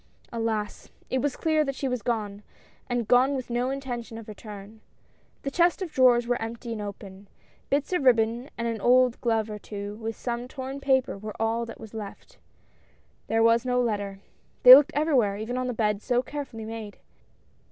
[0.33, 0.89] Alas!
[1.11, 2.41] it was clear that she was gone,
[2.89, 4.81] and gone with no intention of return.
[5.43, 7.27] The chest of drawers were empty and open.
[7.69, 11.67] Bits of ribbon and an old glove or two, with some torn paper were all
[11.67, 12.39] that was left.
[13.27, 14.21] There was no letter.
[14.63, 16.97] They looked everywhere, even on the bed so carefully made.